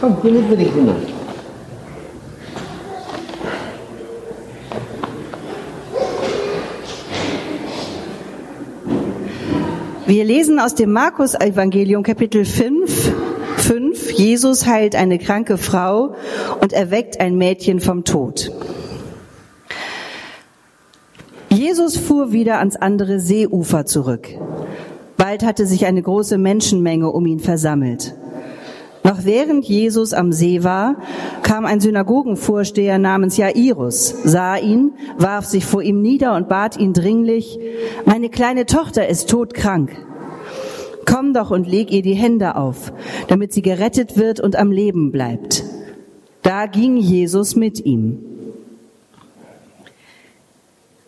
[0.00, 0.96] Komm, hier mit die Kinder.
[10.06, 13.12] Wir lesen aus dem Markus-Evangelium Kapitel 5,
[13.58, 14.10] 5.
[14.12, 16.16] Jesus heilt eine kranke Frau
[16.60, 18.50] und erweckt ein Mädchen vom Tod.
[21.48, 24.28] Jesus fuhr wieder ans andere Seeufer zurück.
[25.16, 28.14] Bald hatte sich eine große Menschenmenge um ihn versammelt.
[29.06, 30.96] Noch während Jesus am See war,
[31.42, 36.94] kam ein Synagogenvorsteher namens Jairus, sah ihn, warf sich vor ihm nieder und bat ihn
[36.94, 37.58] dringlich,
[38.06, 39.90] meine kleine Tochter ist todkrank.
[41.04, 42.94] Komm doch und leg ihr die Hände auf,
[43.28, 45.64] damit sie gerettet wird und am Leben bleibt.
[46.40, 48.33] Da ging Jesus mit ihm.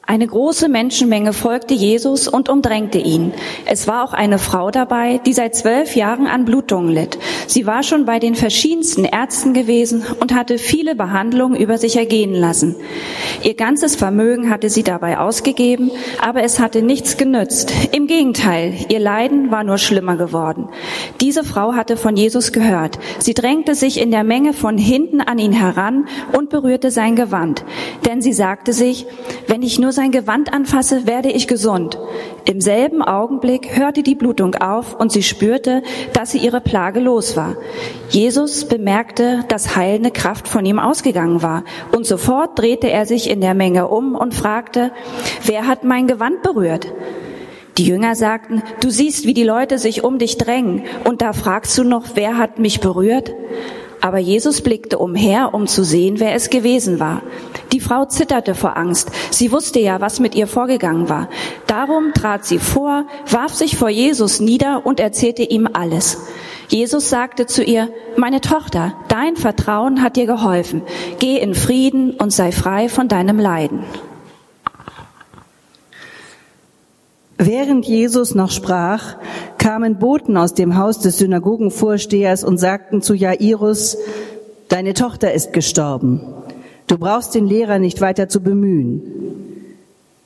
[0.09, 3.33] Eine große Menschenmenge folgte Jesus und umdrängte ihn.
[3.65, 7.19] Es war auch eine Frau dabei, die seit zwölf Jahren an Blutungen litt.
[7.49, 12.35] Sie war schon bei den verschiedensten Ärzten gewesen und hatte viele Behandlungen über sich ergehen
[12.35, 12.77] lassen.
[13.43, 15.91] Ihr ganzes Vermögen hatte sie dabei ausgegeben,
[16.25, 17.73] aber es hatte nichts genützt.
[17.91, 20.69] Im Gegenteil, ihr Leiden war nur schlimmer geworden.
[21.21, 23.01] Diese Frau hatte von Jesus gehört.
[23.19, 27.65] Sie drängte sich in der Menge von hinten an ihn heran und berührte sein Gewand.
[28.05, 29.07] Denn sie sagte sich,
[29.49, 31.99] wenn ich nur sein Gewand anfasse, werde ich gesund.
[32.45, 37.37] Im selben Augenblick hörte die Blutung auf und sie spürte, dass sie ihre Plage los
[37.37, 37.57] war.
[38.11, 43.41] Jesus bemerkte, dass heilende Kraft von ihm ausgegangen war und sofort drehte er sich in
[43.41, 44.93] der Menge um und fragte,
[45.45, 46.93] wer hat mein Gewand berührt?
[47.79, 51.77] Die Jünger sagten, du siehst, wie die Leute sich um dich drängen und da fragst
[51.77, 53.35] du noch, wer hat mich berührt?
[54.01, 57.23] Aber Jesus blickte umher, um zu sehen, wer es gewesen war.
[57.73, 59.11] Die Frau zitterte vor Angst.
[59.31, 61.29] Sie wusste ja, was mit ihr vorgegangen war.
[61.67, 66.19] Darum trat sie vor, warf sich vor Jesus nieder und erzählte ihm alles.
[66.69, 70.83] Jesus sagte zu ihr, meine Tochter, dein Vertrauen hat dir geholfen.
[71.19, 73.85] Geh in Frieden und sei frei von deinem Leiden.
[77.39, 79.17] Während Jesus noch sprach,
[79.59, 83.99] kamen Boten aus dem Haus des Synagogenvorstehers und sagten zu Jairus,
[84.69, 86.21] deine Tochter ist gestorben.
[86.87, 89.03] Du brauchst den Lehrer nicht weiter zu bemühen.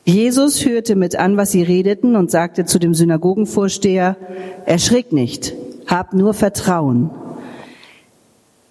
[0.05, 4.17] Jesus hörte mit an, was sie redeten und sagte zu dem Synagogenvorsteher,
[4.67, 5.55] erschrick nicht,
[5.87, 7.11] hab nur Vertrauen.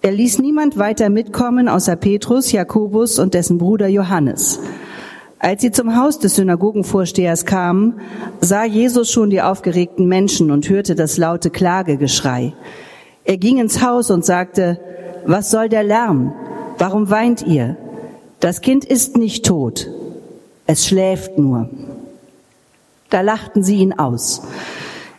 [0.02, 4.60] Er ließ niemand weiter mitkommen außer Petrus, Jakobus und dessen Bruder Johannes.
[5.42, 7.98] Als sie zum Haus des Synagogenvorstehers kamen,
[8.42, 12.52] sah Jesus schon die aufgeregten Menschen und hörte das laute Klagegeschrei.
[13.24, 14.78] Er ging ins Haus und sagte,
[15.24, 16.34] was soll der Lärm?
[16.76, 17.78] Warum weint ihr?
[18.38, 19.88] Das Kind ist nicht tot.
[20.66, 21.70] Es schläft nur.
[23.08, 24.42] Da lachten sie ihn aus.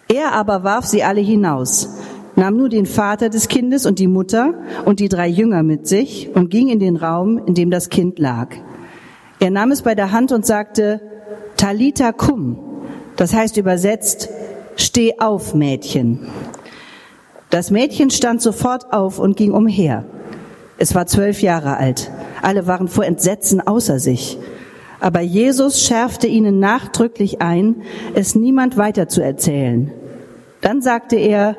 [0.08, 1.90] Er aber warf sie alle hinaus,
[2.36, 4.54] nahm nur den Vater des Kindes und die Mutter
[4.86, 8.20] und die drei Jünger mit sich und ging in den Raum, in dem das Kind
[8.20, 8.50] lag.
[9.41, 11.02] Er nahm es bei der Hand und sagte,
[11.57, 12.59] Talita kum,
[13.16, 14.29] das heißt übersetzt,
[14.75, 16.28] steh auf, Mädchen.
[17.50, 20.06] Das Mädchen stand sofort auf und ging umher.
[20.78, 22.12] Es war zwölf Jahre alt.
[22.44, 24.38] Alle waren vor Entsetzen außer sich.
[25.00, 27.81] Aber Jesus schärfte ihnen nachdrücklich ein,
[28.13, 29.91] es niemand weiter zu erzählen.
[30.62, 31.57] Dann sagte er,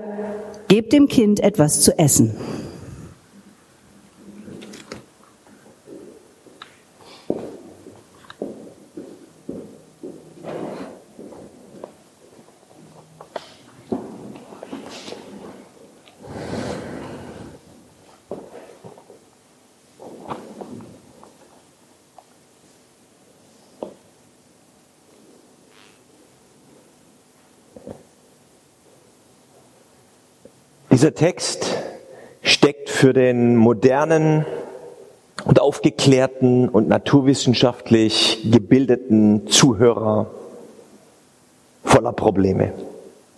[0.69, 2.37] gebt dem Kind etwas zu essen.
[31.03, 31.67] Dieser Text
[32.43, 34.47] steckt für den modernen
[35.45, 40.31] und aufgeklärten und naturwissenschaftlich gebildeten Zuhörer
[41.83, 42.73] voller Probleme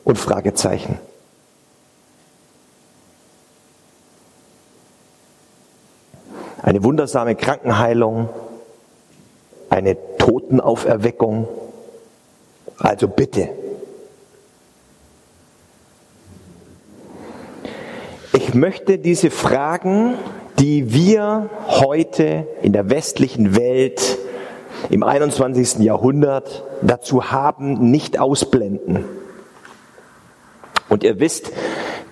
[0.04, 0.98] und Fragezeichen.
[6.60, 8.28] Eine wundersame Krankenheilung,
[9.70, 11.48] eine Totenauferweckung.
[12.76, 13.48] Also bitte,
[18.36, 20.14] Ich möchte diese Fragen,
[20.58, 24.18] die wir heute in der westlichen Welt
[24.90, 25.78] im 21.
[25.78, 29.04] Jahrhundert dazu haben, nicht ausblenden.
[30.88, 31.52] Und ihr wisst,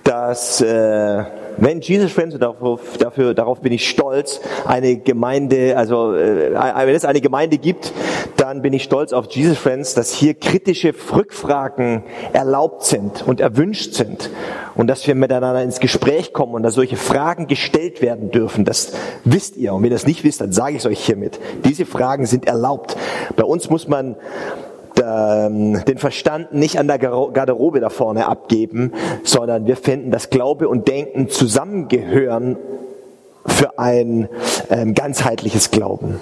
[0.04, 1.24] dass äh,
[1.58, 7.04] wenn Jesus Friends, dafür, dafür, darauf bin ich stolz, eine Gemeinde, also äh, wenn es
[7.04, 7.92] eine Gemeinde gibt,
[8.36, 12.02] dann bin ich stolz auf Jesus Friends, dass hier kritische Rückfragen
[12.32, 14.30] erlaubt sind und erwünscht sind
[14.74, 18.64] und dass wir miteinander ins Gespräch kommen und dass solche Fragen gestellt werden dürfen.
[18.64, 18.92] Das
[19.24, 19.74] wisst ihr.
[19.74, 21.38] Und wenn ihr das nicht wisst, dann sage ich es euch hiermit.
[21.64, 22.96] Diese Fragen sind erlaubt.
[23.36, 24.16] Bei uns muss man
[24.98, 28.92] den Verstand nicht an der Garderobe da vorne abgeben,
[29.24, 32.56] sondern wir finden, dass Glaube und Denken zusammengehören
[33.46, 34.28] für ein
[34.70, 36.20] ähm, ganzheitliches Glauben.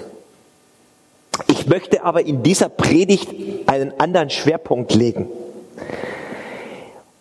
[1.47, 3.29] Ich möchte aber in dieser Predigt
[3.67, 5.27] einen anderen Schwerpunkt legen.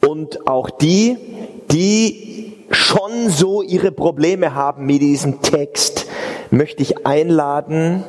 [0.07, 1.17] Und auch die,
[1.71, 6.07] die schon so ihre Probleme haben mit diesem Text,
[6.51, 8.05] möchte ich einladen,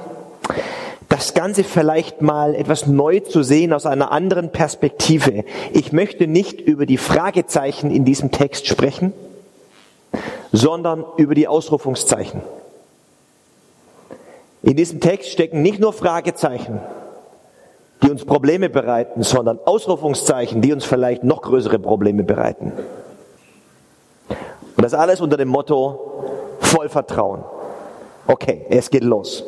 [1.11, 5.43] das Ganze vielleicht mal etwas neu zu sehen aus einer anderen Perspektive.
[5.73, 9.11] Ich möchte nicht über die Fragezeichen in diesem Text sprechen,
[10.53, 12.41] sondern über die Ausrufungszeichen.
[14.63, 16.79] In diesem Text stecken nicht nur Fragezeichen,
[18.03, 22.71] die uns Probleme bereiten, sondern Ausrufungszeichen, die uns vielleicht noch größere Probleme bereiten.
[24.29, 27.43] Und das alles unter dem Motto voll Vertrauen.
[28.27, 29.43] Okay, es geht los.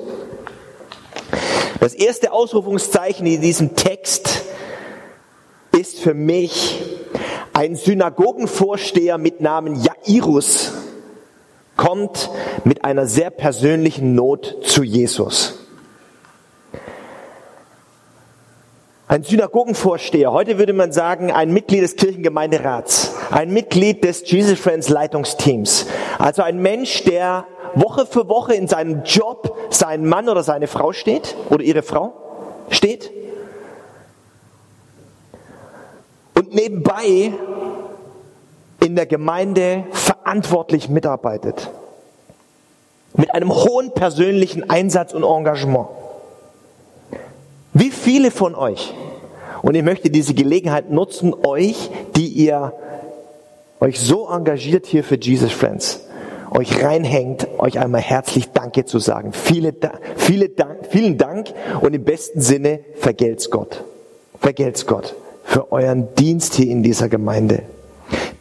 [1.84, 4.46] Das erste Ausrufungszeichen in diesem Text
[5.78, 6.82] ist für mich
[7.52, 10.72] ein Synagogenvorsteher mit Namen Jairus
[11.76, 12.30] kommt
[12.64, 15.60] mit einer sehr persönlichen Not zu Jesus.
[19.10, 24.90] Ein Synagogenvorsteher, heute würde man sagen, ein Mitglied des Kirchengemeinderats, ein Mitglied des Jesus Friends
[24.90, 25.88] Leitungsteams.
[26.20, 30.94] Also ein Mensch, der Woche für Woche in seinem Job sein Mann oder seine Frau
[30.94, 32.14] steht oder ihre Frau
[32.70, 33.12] steht
[36.36, 37.34] und nebenbei
[38.80, 41.72] in der Gemeinde verantwortlich mitarbeitet.
[43.16, 45.88] Mit einem hohen persönlichen Einsatz und Engagement.
[47.74, 48.94] Wie viele von euch,
[49.64, 52.74] und ich möchte diese Gelegenheit nutzen, euch, die ihr
[53.84, 56.06] euch so engagiert hier für Jesus Friends,
[56.52, 59.34] euch reinhängt, euch einmal herzlich Danke zu sagen.
[59.34, 59.74] Viele,
[60.16, 63.84] viele Dank, vielen Dank und im besten Sinne vergelt's Gott.
[64.40, 67.64] Vergelt's Gott für euren Dienst hier in dieser Gemeinde.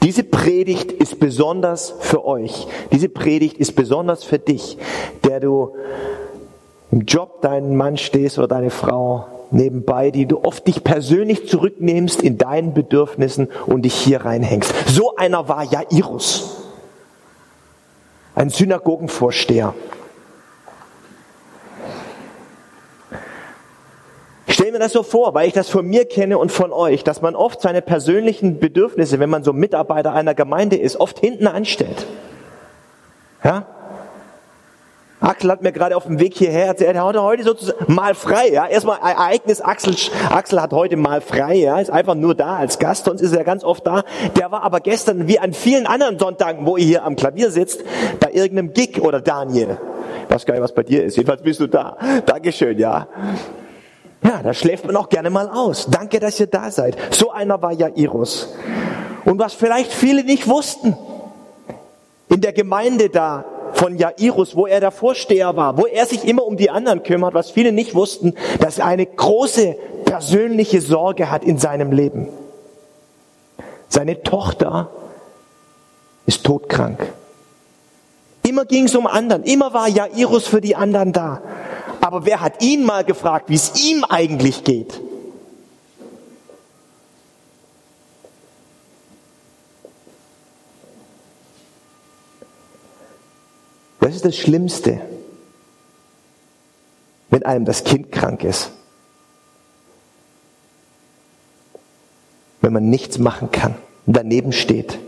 [0.05, 2.69] Diese Predigt ist besonders für euch.
[2.93, 4.79] Diese Predigt ist besonders für dich,
[5.25, 5.75] der du
[6.93, 12.23] im Job deinen Mann stehst oder deine Frau nebenbei, die du oft dich persönlich zurücknimmst
[12.23, 14.73] in deinen Bedürfnissen und dich hier reinhängst.
[14.89, 16.63] So einer war Jairus
[18.35, 19.75] ein Synagogenvorsteher.
[24.47, 27.05] Ich stelle mir das so vor, weil ich das von mir kenne und von euch,
[27.05, 31.47] dass man oft seine persönlichen Bedürfnisse, wenn man so Mitarbeiter einer Gemeinde ist, oft hinten
[31.47, 32.07] anstellt.
[33.45, 33.67] Ja?
[35.23, 38.49] Axel hat mir gerade auf dem Weg hierher erzählt, er hat heute sozusagen mal frei,
[38.51, 38.67] ja.
[38.67, 39.95] Erstmal Ereignis, Axel,
[40.31, 41.79] Axel hat heute mal frei, ja.
[41.79, 44.03] Ist einfach nur da als Gast, sonst ist er ganz oft da.
[44.37, 47.85] Der war aber gestern, wie an vielen anderen Sonntagen, wo ihr hier am Klavier sitzt,
[48.19, 49.79] bei irgendeinem Gig oder Daniel.
[50.29, 51.17] Ich weiß gar nicht, was bei dir ist.
[51.17, 51.97] Jedenfalls bist du da.
[52.27, 53.07] Dankeschön, ja.
[54.25, 55.87] Ja, da schläft man auch gerne mal aus.
[55.91, 56.97] Danke, dass ihr da seid.
[57.11, 58.55] So einer war Jairus.
[59.25, 60.97] Und was vielleicht viele nicht wussten,
[62.29, 66.45] in der Gemeinde da von Jairus, wo er der Vorsteher war, wo er sich immer
[66.45, 71.45] um die anderen kümmert, was viele nicht wussten, dass er eine große persönliche Sorge hat
[71.45, 72.29] in seinem Leben.
[73.89, 74.91] Seine Tochter
[76.27, 77.13] ist todkrank.
[78.43, 81.43] Immer ging es um anderen, immer war Jairus für die anderen da.
[82.01, 85.01] Aber wer hat ihn mal gefragt, wie es ihm eigentlich geht?
[94.25, 95.01] Ist das Schlimmste,
[97.31, 98.71] wenn einem das Kind krank ist.
[102.61, 103.75] Wenn man nichts machen kann,
[104.07, 105.01] daneben steht.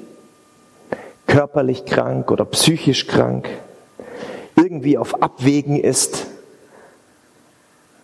[1.29, 3.49] Körperlich krank oder psychisch krank,
[4.57, 6.27] irgendwie auf Abwägen ist,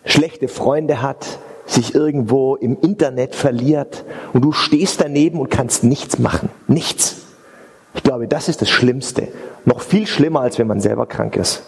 [0.05, 6.21] schlechte Freunde hat, sich irgendwo im Internet verliert und du stehst daneben und kannst nichts
[6.21, 6.51] machen.
[6.69, 7.20] Nichts.
[7.95, 9.29] Ich glaube, das ist das Schlimmste.
[9.65, 11.63] Noch viel schlimmer, als wenn man selber krank ist.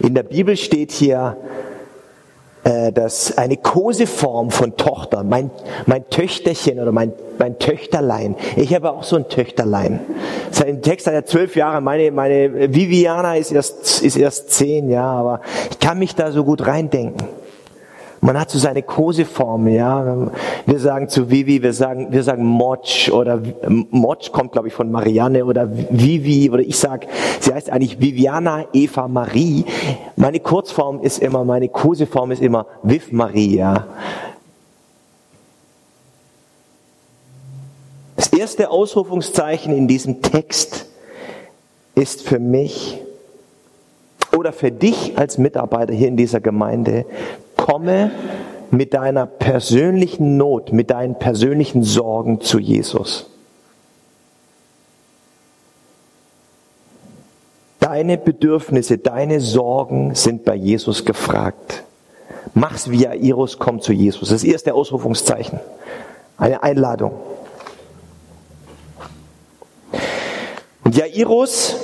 [0.00, 1.36] In der Bibel steht hier,
[2.64, 5.50] äh, dass eine Koseform von Tochter, mein,
[5.86, 8.36] mein Töchterchen oder mein, mein Töchterlein.
[8.56, 10.00] Ich habe auch so ein Töchterlein.
[10.50, 15.04] Sein Text hat ja zwölf Jahre, meine, meine Viviana ist erst, ist erst zehn, ja,
[15.04, 17.28] aber ich kann mich da so gut reindenken.
[18.24, 20.30] Man hat so seine Koseform, ja.
[20.64, 24.92] Wir sagen zu Vivi, wir sagen, wir sagen Motsch oder Motsch kommt, glaube ich, von
[24.92, 27.08] Marianne oder Vivi oder ich sag,
[27.40, 29.64] sie heißt eigentlich Viviana Eva Marie.
[30.14, 33.88] Meine Kurzform ist immer, meine Koseform ist immer Viv Marie, ja.
[38.14, 40.86] Das erste Ausrufungszeichen in diesem Text
[41.96, 43.00] ist für mich
[44.36, 47.04] oder für dich als Mitarbeiter hier in dieser Gemeinde,
[47.62, 48.10] komme
[48.72, 53.26] mit deiner persönlichen Not, mit deinen persönlichen Sorgen zu Jesus.
[57.78, 61.84] Deine Bedürfnisse, deine Sorgen sind bei Jesus gefragt.
[62.54, 64.30] Mach's wie Jairus, komm zu Jesus.
[64.30, 65.60] Das ist erste Ausrufungszeichen.
[66.38, 67.12] Eine Einladung.
[70.82, 71.76] Und Jairus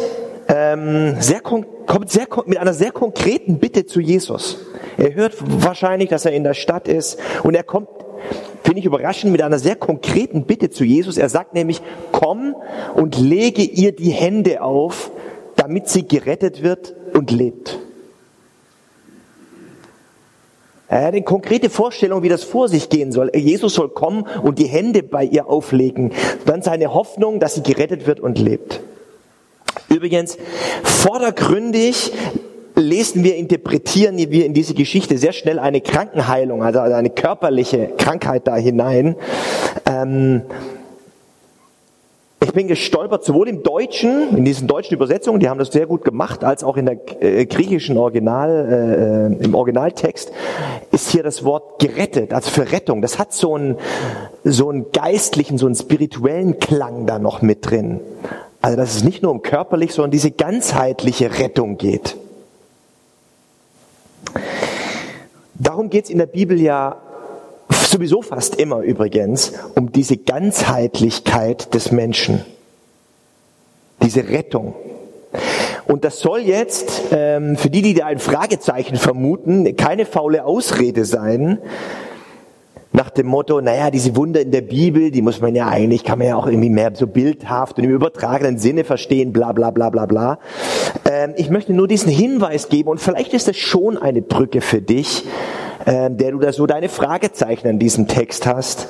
[0.48, 4.58] ähm, sehr, kommt sehr, mit einer sehr konkreten Bitte zu Jesus.
[4.96, 7.88] Er hört wahrscheinlich, dass er in der Stadt ist und er kommt,
[8.64, 11.18] finde ich überraschend, mit einer sehr konkreten Bitte zu Jesus.
[11.18, 12.56] Er sagt nämlich, komm
[12.94, 15.10] und lege ihr die Hände auf,
[15.56, 17.78] damit sie gerettet wird und lebt.
[20.88, 23.30] Er hat eine konkrete Vorstellung, wie das vor sich gehen soll.
[23.36, 26.12] Jesus soll kommen und die Hände bei ihr auflegen.
[26.46, 28.80] Dann seine Hoffnung, dass sie gerettet wird und lebt.
[29.88, 30.36] Übrigens,
[30.82, 32.12] vordergründig
[32.74, 38.46] lesen wir, interpretieren wir in diese Geschichte sehr schnell eine Krankenheilung, also eine körperliche Krankheit
[38.46, 39.16] da hinein.
[39.86, 40.42] Ähm,
[42.40, 46.04] ich bin gestolpert, sowohl im Deutschen, in diesen deutschen Übersetzungen, die haben das sehr gut
[46.04, 50.30] gemacht, als auch in der äh, griechischen Original, äh, im Originaltext,
[50.92, 53.02] ist hier das Wort gerettet, also für Rettung.
[53.02, 53.76] Das hat so einen,
[54.44, 58.00] so einen geistlichen, so einen spirituellen Klang da noch mit drin.
[58.60, 62.16] Also dass es nicht nur um körperlich, sondern diese ganzheitliche Rettung geht.
[65.54, 66.96] Darum geht es in der Bibel ja
[67.70, 72.44] sowieso fast immer übrigens um diese Ganzheitlichkeit des Menschen,
[74.02, 74.74] diese Rettung.
[75.86, 81.04] Und das soll jetzt, ähm, für die, die da ein Fragezeichen vermuten, keine faule Ausrede
[81.04, 81.58] sein,
[83.18, 86.28] dem Motto, naja, diese Wunder in der Bibel, die muss man ja eigentlich, kann man
[86.28, 90.06] ja auch irgendwie mehr so bildhaft und im übertragenen Sinne verstehen, bla bla bla bla
[90.06, 90.38] bla.
[91.10, 94.80] Ähm, ich möchte nur diesen Hinweis geben und vielleicht ist das schon eine Brücke für
[94.80, 95.24] dich,
[95.86, 98.88] ähm, der du da so deine Fragezeichen an diesem Text hast.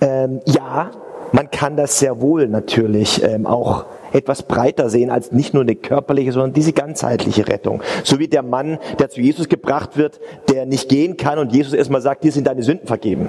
[0.00, 0.90] Ähm, ja,
[1.32, 5.76] man kann das sehr wohl natürlich ähm, auch etwas breiter sehen als nicht nur eine
[5.76, 7.82] körperliche, sondern diese ganzheitliche Rettung.
[8.04, 11.72] So wie der Mann, der zu Jesus gebracht wird, der nicht gehen kann und Jesus
[11.72, 13.28] erstmal sagt, dir sind deine Sünden vergeben.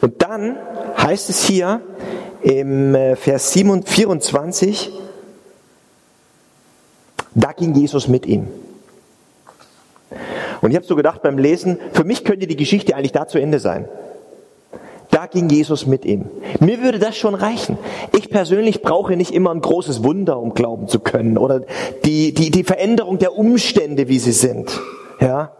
[0.00, 0.56] Und dann
[0.96, 1.82] heißt es hier
[2.42, 4.92] im äh, Vers 24,
[7.34, 8.48] da ging Jesus mit ihm.
[10.62, 13.38] Und ich habe so gedacht beim Lesen, für mich könnte die Geschichte eigentlich da zu
[13.38, 13.88] Ende sein
[15.20, 16.30] da ging Jesus mit ihm.
[16.60, 17.76] Mir würde das schon reichen.
[18.16, 21.60] Ich persönlich brauche nicht immer ein großes Wunder, um glauben zu können oder
[22.06, 24.80] die, die, die Veränderung der Umstände, wie sie sind.
[25.20, 25.52] Ja,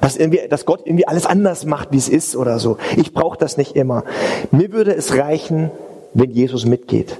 [0.00, 2.76] dass, irgendwie, dass Gott irgendwie alles anders macht, wie es ist oder so.
[2.96, 4.02] Ich brauche das nicht immer.
[4.50, 5.70] Mir würde es reichen,
[6.12, 7.16] wenn Jesus mitgeht.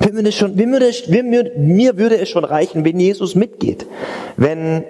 [0.00, 3.86] Mir würde, es schon, mir, würde, mir, würde es schon reichen, wenn Jesus mitgeht.
[4.36, 4.82] Wenn,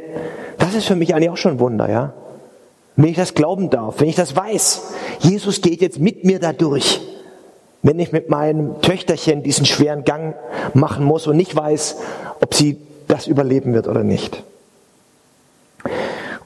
[0.56, 2.14] das ist für mich eigentlich auch schon ein Wunder, ja.
[2.96, 6.52] Wenn ich das glauben darf, wenn ich das weiß, Jesus geht jetzt mit mir da
[6.52, 7.00] durch.
[7.82, 10.36] Wenn ich mit meinem Töchterchen diesen schweren Gang
[10.72, 11.96] machen muss und nicht weiß,
[12.40, 14.42] ob sie das überleben wird oder nicht.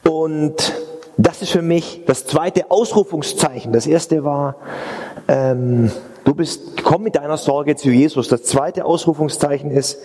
[0.02, 0.72] Und
[1.16, 3.72] das ist für mich das zweite Ausrufungszeichen.
[3.72, 4.56] Das erste war,
[5.28, 5.92] ähm,
[6.24, 8.28] du bist, komm mit deiner Sorge zu Jesus.
[8.28, 9.98] Das zweite Ausrufungszeichen ist,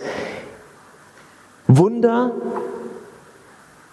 [1.66, 2.32] Wunder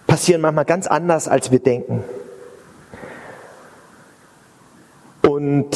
[0.08, 2.04] passieren manchmal ganz anders, als wir denken.
[5.22, 5.70] Und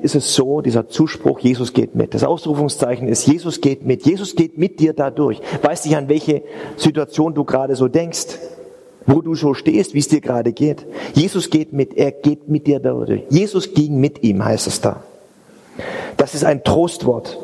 [0.00, 2.14] vielleicht ist es so, dieser Zuspruch, Jesus geht mit.
[2.14, 4.06] Das Ausrufungszeichen ist, Jesus geht mit.
[4.06, 5.40] Jesus geht mit dir dadurch.
[5.62, 6.42] Weißt nicht, an welche
[6.76, 8.38] Situation du gerade so denkst,
[9.06, 10.86] wo du so stehst, wie es dir gerade geht.
[11.14, 13.22] Jesus geht mit, er geht mit dir dadurch.
[13.30, 15.02] Jesus ging mit ihm, heißt es da.
[16.16, 17.38] Das ist ein Trostwort.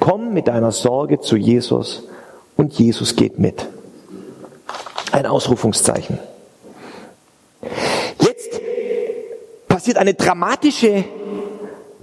[0.00, 2.04] Komm mit deiner Sorge zu Jesus
[2.56, 3.66] und Jesus geht mit.
[5.12, 6.18] Ein Ausrufungszeichen.
[9.82, 11.04] passiert eine dramatische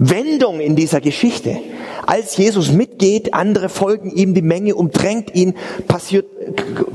[0.00, 1.58] Wendung in dieser Geschichte.
[2.06, 5.54] Als Jesus mitgeht, andere folgen ihm, die Menge umdrängt ihn,
[5.86, 6.24] passiert,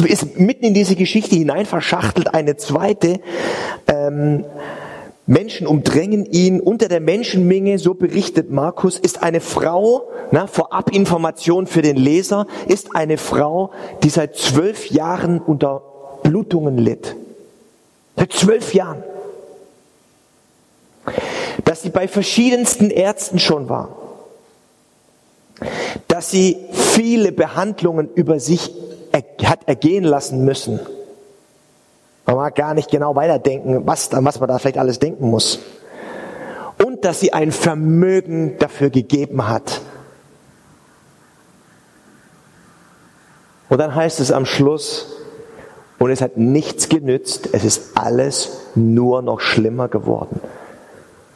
[0.07, 3.19] ist mitten in diese Geschichte hinein verschachtelt eine zweite,
[3.88, 4.43] ähm,
[5.27, 6.59] Menschen umdrängen ihn.
[6.59, 12.47] Unter der Menschenmenge, so berichtet Markus, ist eine Frau, na, vorab Information für den Leser,
[12.67, 13.69] ist eine Frau,
[14.03, 15.83] die seit zwölf Jahren unter
[16.24, 17.15] Blutungen litt.
[18.17, 19.03] Seit zwölf Jahren.
[21.63, 23.95] Dass sie bei verschiedensten Ärzten schon war.
[26.07, 28.71] Dass sie viele Behandlungen über sich
[29.43, 30.79] hat ergehen lassen müssen.
[32.25, 35.59] Man mag gar nicht genau weiterdenken, was, was man da vielleicht alles denken muss.
[36.83, 39.81] Und dass sie ein Vermögen dafür gegeben hat.
[43.69, 45.12] Und dann heißt es am Schluss,
[45.97, 50.41] und es hat nichts genützt, es ist alles nur noch schlimmer geworden.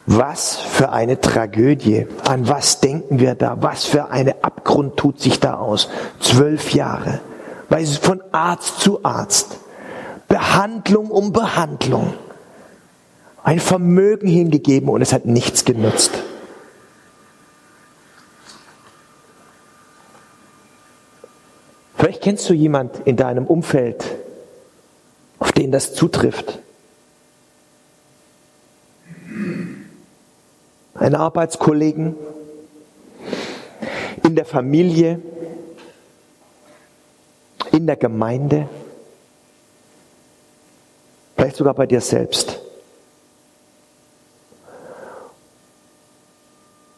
[0.06, 2.06] Was für eine Tragödie.
[2.26, 3.58] An was denken wir da?
[3.60, 5.88] Was für eine Abgrund tut sich da aus?
[6.20, 7.20] Zwölf Jahre.
[7.68, 9.58] Weil von Arzt zu Arzt.
[10.26, 12.14] Behandlung um Behandlung.
[13.42, 16.10] Ein Vermögen hingegeben und es hat nichts genutzt.
[21.96, 24.04] Vielleicht kennst du jemand in deinem Umfeld,
[25.38, 26.58] auf den das zutrifft.
[31.00, 32.14] Einen Arbeitskollegen,
[34.22, 35.20] in der Familie,
[37.72, 38.68] in der Gemeinde,
[41.36, 42.60] vielleicht sogar bei dir selbst.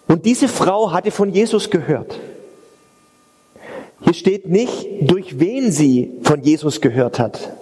[0.08, 2.18] Und diese Frau hatte von Jesus gehört.
[4.00, 7.52] Hier steht nicht, durch wen sie von Jesus gehört hat.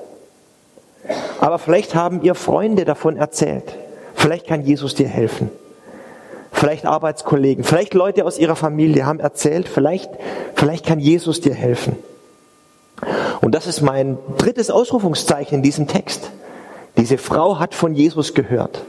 [1.38, 3.76] Aber vielleicht haben ihr Freunde davon erzählt.
[4.14, 5.50] Vielleicht kann Jesus dir helfen.
[6.60, 10.10] Vielleicht Arbeitskollegen, vielleicht Leute aus ihrer Familie haben erzählt, vielleicht,
[10.54, 11.96] vielleicht kann Jesus dir helfen.
[13.40, 16.30] Und das ist mein drittes Ausrufungszeichen in diesem Text.
[16.98, 18.84] Diese Frau hat von Jesus gehört.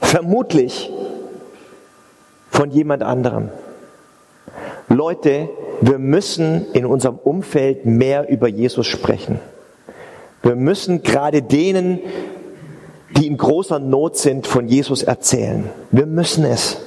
[0.00, 0.92] Vermutlich
[2.48, 3.48] von jemand anderem.
[4.88, 5.48] Leute,
[5.80, 9.40] wir müssen in unserem Umfeld mehr über Jesus sprechen.
[10.44, 11.98] Wir müssen gerade denen,
[13.16, 15.68] die in großer Not sind, von Jesus erzählen.
[15.90, 16.78] Wir müssen es.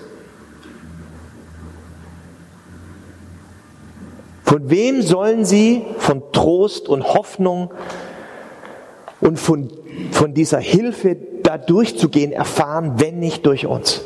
[4.44, 7.72] Von wem sollen sie von Trost und Hoffnung
[9.20, 9.72] und von,
[10.12, 14.02] von dieser Hilfe da durchzugehen erfahren, wenn nicht durch uns?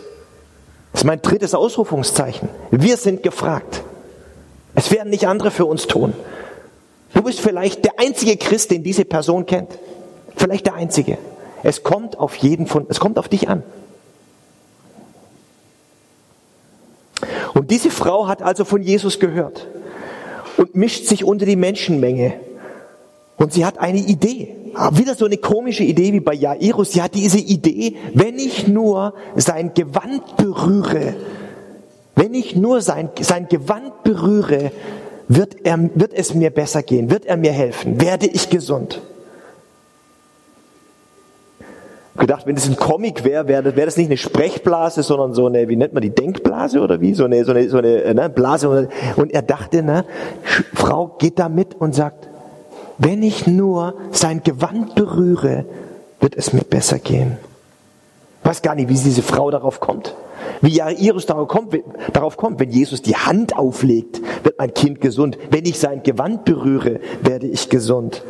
[0.91, 2.49] Das ist mein drittes Ausrufungszeichen.
[2.71, 3.83] Wir sind gefragt.
[4.75, 6.13] Es werden nicht andere für uns tun.
[7.13, 9.77] Du bist vielleicht der einzige Christ, den diese Person kennt.
[10.35, 11.17] Vielleicht der einzige.
[11.63, 13.63] Es kommt auf jeden von, es kommt auf dich an.
[17.53, 19.67] Und diese Frau hat also von Jesus gehört
[20.57, 22.33] und mischt sich unter die Menschenmenge.
[23.37, 24.55] Und sie hat eine Idee.
[24.91, 26.91] Wieder so eine komische Idee wie bei Jairus.
[26.91, 31.15] Sie hat diese Idee, wenn ich nur sein Gewand berühre,
[32.15, 34.71] wenn ich nur sein, sein Gewand berühre,
[35.27, 39.01] wird, er, wird es mir besser gehen, wird er mir helfen, werde ich gesund.
[42.17, 45.67] Gedacht, wenn das ein Comic wäre, wäre wär das nicht eine Sprechblase, sondern so eine,
[45.69, 47.13] wie nennt man die, Denkblase oder wie?
[47.13, 48.89] So eine, so eine, so eine ne, Blase.
[49.15, 50.05] Und er dachte, ne,
[50.73, 52.27] Frau geht da mit und sagt,
[52.97, 55.65] wenn ich nur sein Gewand berühre,
[56.19, 57.37] wird es mir besser gehen.
[58.41, 60.15] Ich weiß gar nicht, wie diese Frau darauf kommt.
[60.61, 61.73] Wie Jairus darauf kommt,
[62.13, 65.37] darauf kommt, wenn Jesus die Hand auflegt, wird mein Kind gesund.
[65.49, 68.23] Wenn ich sein Gewand berühre, werde ich gesund.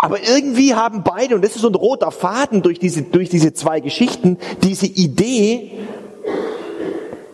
[0.00, 3.52] Aber irgendwie haben beide, und das ist so ein roter Faden durch diese, durch diese
[3.52, 5.72] zwei Geschichten, diese Idee,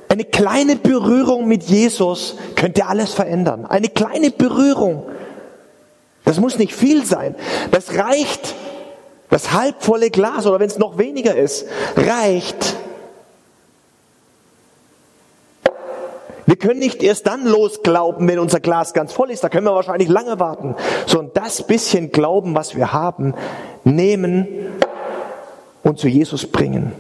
[0.09, 3.67] eine kleine Berührung mit Jesus könnte alles verändern.
[3.67, 5.05] Eine kleine Berührung.
[6.25, 7.35] Das muss nicht viel sein.
[7.71, 8.55] Das reicht.
[9.31, 12.77] Das halbvolle Glas oder wenn es noch weniger ist, reicht,
[16.49, 19.45] Wir können nicht erst dann losglauben, wenn unser Glas ganz voll ist.
[19.45, 20.77] Da können wir wahrscheinlich lange warten.
[21.07, 23.35] Sondern das bisschen Glauben, was wir haben,
[23.85, 24.49] nehmen
[25.83, 26.93] und zu Jesus bringen.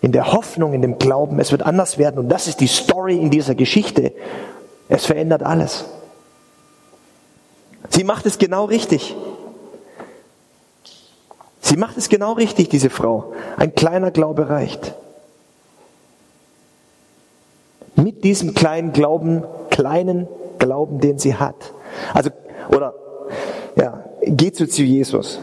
[0.00, 2.18] In der Hoffnung, in dem Glauben, es wird anders werden.
[2.18, 4.14] Und das ist die Story in dieser Geschichte.
[4.88, 5.84] Es verändert alles.
[7.90, 9.14] Sie macht es genau richtig.
[11.60, 13.34] Sie macht es genau richtig, diese Frau.
[13.58, 14.94] Ein kleiner Glaube reicht
[18.04, 21.56] mit diesem kleinen Glauben, kleinen Glauben, den sie hat.
[22.12, 22.30] Also,
[22.68, 22.94] oder,
[23.76, 25.40] ja, geht so zu Jesus.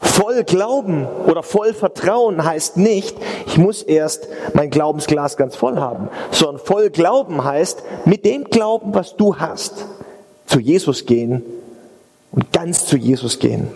[0.00, 6.08] Voll Glauben oder voll Vertrauen heißt nicht, ich muss erst mein Glaubensglas ganz voll haben,
[6.30, 9.84] sondern voll Glauben heißt, mit dem Glauben, was du hast,
[10.46, 11.42] zu Jesus gehen
[12.32, 13.70] und ganz zu Jesus gehen.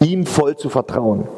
[0.00, 1.28] ihm voll zu vertrauen.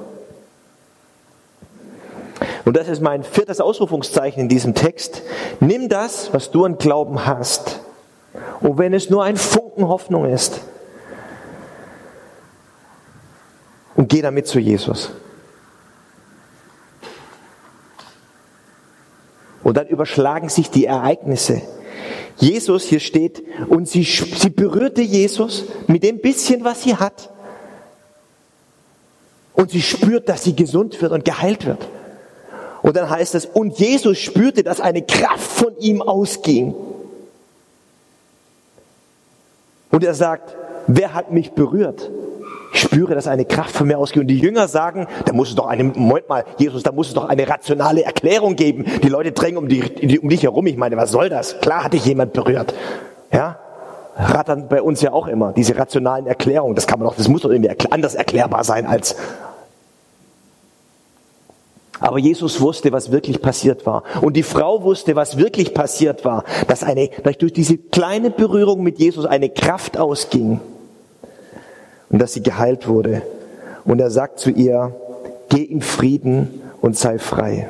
[2.66, 5.22] Und das ist mein viertes Ausrufungszeichen in diesem Text.
[5.60, 7.78] Nimm das, was du an Glauben hast.
[8.60, 10.60] Und wenn es nur ein Funken Hoffnung ist,
[13.94, 15.12] und geh damit zu Jesus.
[19.62, 21.62] Und dann überschlagen sich die Ereignisse.
[22.36, 27.32] Jesus, hier steht, und sie, sie berührte Jesus mit dem bisschen, was sie hat.
[29.54, 31.88] Und sie spürt, dass sie gesund wird und geheilt wird.
[32.82, 36.74] Und dann heißt es, und Jesus spürte, dass eine Kraft von ihm ausging.
[39.90, 40.54] Und er sagt,
[40.86, 42.10] wer hat mich berührt?
[42.72, 44.20] Ich spüre, dass eine Kraft von mir ausgeht.
[44.20, 47.14] Und die Jünger sagen, da muss es doch eine, Moment mal, Jesus, da muss es
[47.14, 48.84] doch eine rationale Erklärung geben.
[49.02, 50.66] Die Leute drängen um, die, um dich herum.
[50.66, 51.58] Ich meine, was soll das?
[51.60, 52.74] Klar hat dich jemand berührt.
[53.32, 53.58] Ja?
[54.16, 56.74] Rattern bei uns ja auch immer, diese rationalen Erklärungen.
[56.74, 59.16] Das kann man doch, das muss doch irgendwie anders erklärbar sein als,
[62.00, 64.02] aber Jesus wusste, was wirklich passiert war.
[64.20, 66.44] Und die Frau wusste, was wirklich passiert war.
[66.68, 70.60] Dass eine, durch diese kleine Berührung mit Jesus eine Kraft ausging.
[72.10, 73.22] Und dass sie geheilt wurde.
[73.84, 74.94] Und er sagt zu ihr,
[75.48, 77.68] geh in Frieden und sei frei.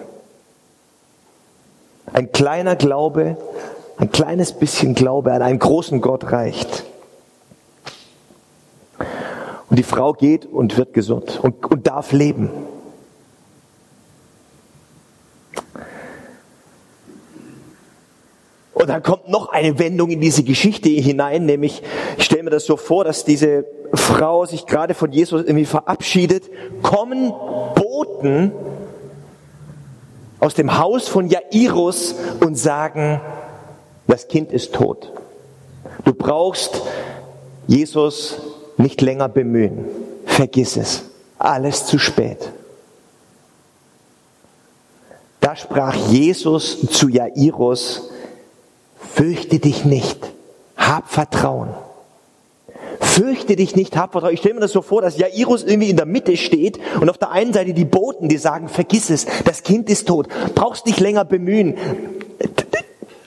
[2.13, 3.37] Ein kleiner Glaube,
[3.99, 6.85] ein kleines bisschen Glaube an einen großen Gott reicht.
[9.69, 12.51] Und die Frau geht und wird gesund und, und darf leben.
[18.77, 21.83] Und dann kommt noch eine Wendung in diese Geschichte hinein, nämlich,
[22.19, 26.45] ich stelle mir das so vor, dass diese Frau sich gerade von Jesus irgendwie verabschiedet,
[26.83, 27.33] kommen
[27.75, 28.53] Boten
[30.41, 33.23] aus dem Haus von Jairus und sagen,
[34.09, 35.11] das Kind ist tot.
[36.05, 36.83] Du brauchst
[37.67, 38.43] Jesus
[38.77, 39.87] nicht länger bemühen.
[40.27, 41.05] Vergiss es.
[41.39, 42.53] Alles zu spät.
[45.41, 48.11] Da sprach Jesus zu Jairus,
[49.17, 50.19] Fürchte dich nicht,
[50.77, 51.71] hab Vertrauen.
[53.01, 54.35] Fürchte dich nicht, hab Vertrauen.
[54.35, 57.17] Ich stelle mir das so vor, dass Jairus irgendwie in der Mitte steht und auf
[57.17, 61.01] der einen Seite die Boten, die sagen, vergiss es, das Kind ist tot, brauchst nicht
[61.01, 61.77] länger bemühen,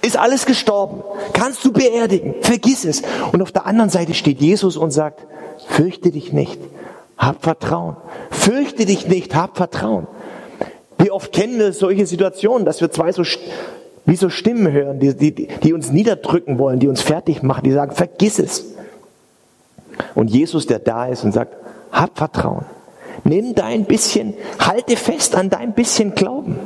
[0.04, 1.02] ist alles gestorben,
[1.34, 3.02] kannst du beerdigen, vergiss es.
[3.32, 5.26] Und auf der anderen Seite steht Jesus und sagt,
[5.70, 6.60] fürchte dich nicht,
[7.18, 7.98] hab Vertrauen.
[8.30, 10.06] Fürchte dich nicht, hab Vertrauen.
[11.00, 13.24] Wie oft kennen wir solche Situationen, dass wir zwei so
[14.10, 17.72] wie so Stimmen hören, die, die, die uns niederdrücken wollen, die uns fertig machen, die
[17.72, 18.74] sagen, vergiss es.
[20.16, 21.56] Und Jesus, der da ist und sagt,
[21.92, 22.66] hab Vertrauen.
[23.24, 26.58] Nimm dein bisschen, halte fest an dein bisschen Glauben.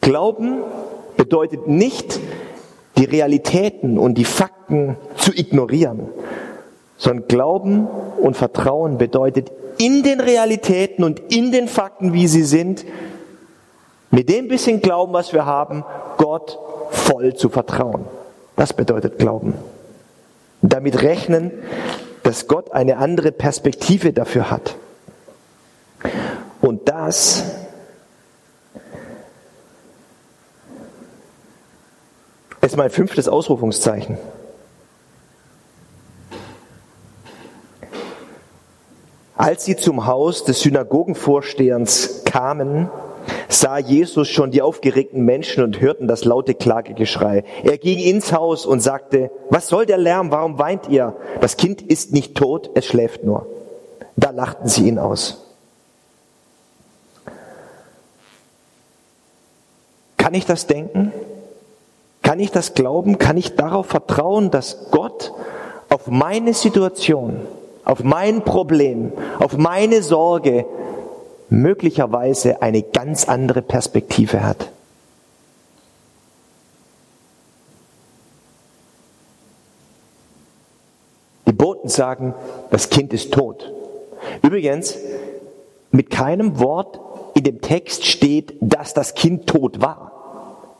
[0.00, 0.62] Glauben
[1.16, 2.18] bedeutet nicht,
[2.98, 6.08] die Realitäten und die Fakten zu ignorieren,
[6.96, 12.84] sondern Glauben und Vertrauen bedeutet in den Realitäten und in den Fakten, wie sie sind,
[14.10, 15.84] mit dem bisschen Glauben, was wir haben,
[16.16, 16.58] Gott
[16.90, 18.06] voll zu vertrauen.
[18.56, 19.54] Das bedeutet Glauben.
[20.62, 21.52] damit rechnen,
[22.22, 24.74] dass Gott eine andere Perspektive dafür hat.
[26.60, 27.44] Und das
[32.60, 34.18] ist mein fünftes Ausrufungszeichen.
[39.36, 42.88] Als sie zum Haus des Synagogenvorstehers kamen,
[43.48, 47.44] sah Jesus schon die aufgeregten Menschen und hörten das laute Klagegeschrei.
[47.62, 50.30] Er ging ins Haus und sagte, was soll der Lärm?
[50.30, 51.16] Warum weint ihr?
[51.40, 53.46] Das Kind ist nicht tot, es schläft nur.
[54.16, 55.42] Da lachten sie ihn aus.
[60.16, 61.12] Kann ich das denken?
[62.22, 63.18] Kann ich das glauben?
[63.18, 65.32] Kann ich darauf vertrauen, dass Gott
[65.90, 67.46] auf meine Situation
[67.86, 70.66] auf mein Problem, auf meine Sorge
[71.48, 74.70] möglicherweise eine ganz andere Perspektive hat.
[81.46, 82.34] Die Boten sagen,
[82.70, 83.72] das Kind ist tot.
[84.42, 84.98] Übrigens,
[85.92, 86.98] mit keinem Wort
[87.34, 90.10] in dem Text steht, dass das Kind tot war.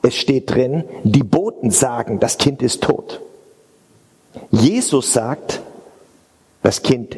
[0.03, 3.21] Es steht drin, die Boten sagen, das Kind ist tot.
[4.51, 5.63] Jesus sagt,
[6.67, 7.17] das Kind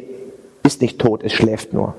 [0.61, 1.95] ist nicht tot, es schläft nur.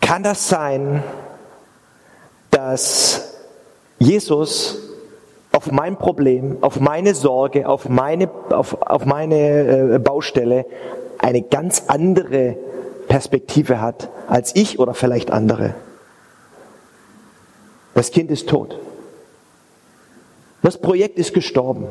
[0.00, 1.04] Kann das sein,
[2.50, 3.36] dass
[4.00, 4.78] Jesus
[5.52, 10.66] auf mein Problem, auf meine Sorge, auf meine, auf, auf meine äh, Baustelle
[11.18, 12.56] eine ganz andere
[13.06, 15.76] Perspektive hat als ich oder vielleicht andere?
[17.94, 18.76] Das Kind ist tot.
[20.62, 21.86] Das Projekt ist gestorben.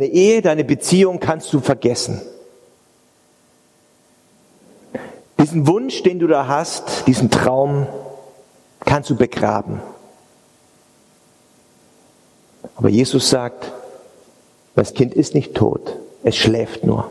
[0.00, 2.22] Deine Ehe, deine Beziehung kannst du vergessen.
[5.38, 7.86] Diesen Wunsch, den du da hast, diesen Traum,
[8.86, 9.82] kannst du begraben.
[12.76, 13.70] Aber Jesus sagt,
[14.74, 17.10] das Kind ist nicht tot, es schläft nur.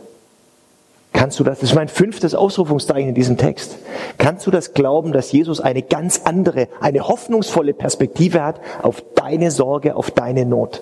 [1.14, 3.78] Kannst du das, das ist mein fünftes Ausrufungszeichen in diesem Text.
[4.18, 9.52] Kannst du das glauben, dass Jesus eine ganz andere, eine hoffnungsvolle Perspektive hat auf deine
[9.52, 10.82] Sorge, auf deine Not?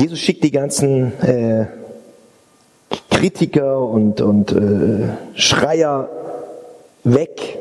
[0.00, 1.66] Jesus schickt die ganzen äh,
[3.10, 6.08] Kritiker und, und äh, Schreier
[7.04, 7.58] weg,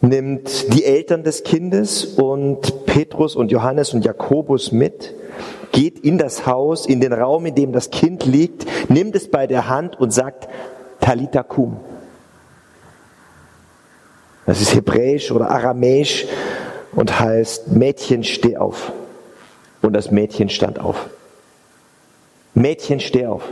[0.00, 5.12] nimmt die Eltern des Kindes und Petrus und Johannes und Jakobus mit,
[5.72, 9.48] geht in das Haus, in den Raum, in dem das Kind liegt, nimmt es bei
[9.48, 10.48] der Hand und sagt,
[11.00, 11.78] Talita kum.
[14.46, 16.24] Das ist hebräisch oder aramäisch
[16.92, 18.92] und heißt Mädchen, steh auf.
[19.82, 21.08] Und das Mädchen stand auf.
[22.54, 23.42] Mädchen, steh auf.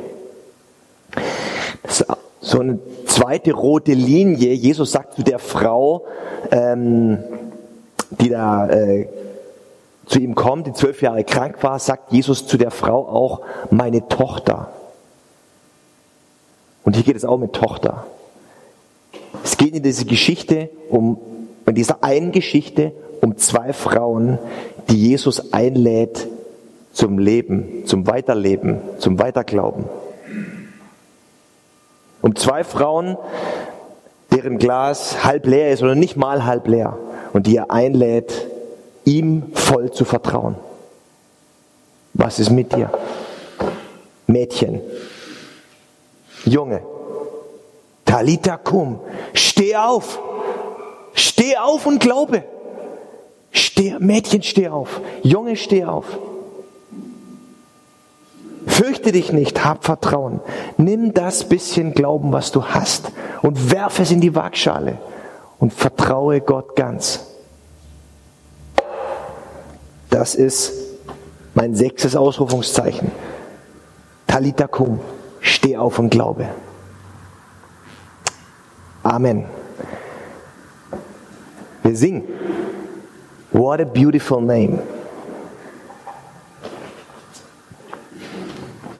[1.83, 2.07] Das ist
[2.41, 4.53] so eine zweite rote Linie.
[4.53, 6.07] Jesus sagt zu der Frau,
[6.51, 7.19] ähm,
[8.11, 9.09] die da äh,
[10.07, 14.09] zu ihm kommt, die zwölf Jahre krank war, sagt Jesus zu der Frau auch, meine
[14.09, 14.71] Tochter.
[16.83, 18.07] Und hier geht es auch mit Tochter.
[19.45, 21.19] Es geht in dieser Geschichte um,
[21.67, 24.39] in dieser einen Geschichte um zwei Frauen,
[24.91, 26.27] die Jesus einlädt
[26.93, 29.85] zum Leben, zum Weiterleben, zum Weiterglauben.
[32.21, 33.17] Um zwei Frauen,
[34.33, 36.99] deren Glas halb leer ist oder nicht mal halb leer
[37.33, 38.49] und die er einlädt,
[39.05, 40.57] ihm voll zu vertrauen.
[42.13, 42.91] Was ist mit dir?
[44.27, 44.81] Mädchen,
[46.45, 46.83] Junge,
[48.05, 49.01] Talita kum,
[49.35, 50.21] steh auf,
[51.15, 52.45] steh auf und glaube.
[53.53, 55.01] Steh, Mädchen, steh auf.
[55.23, 56.07] Junge, steh auf.
[58.67, 60.41] Fürchte dich nicht, hab Vertrauen.
[60.77, 63.11] Nimm das bisschen Glauben, was du hast,
[63.43, 64.99] und werf es in die Waagschale
[65.59, 67.27] und vertraue Gott ganz.
[70.11, 70.73] Das ist
[71.55, 73.11] mein sechstes Ausrufungszeichen.
[74.27, 75.01] Talita kum,
[75.41, 76.49] steh auf und glaube.
[79.03, 79.47] Amen.
[81.83, 82.25] Wir singen.
[83.53, 85.00] What a beautiful name.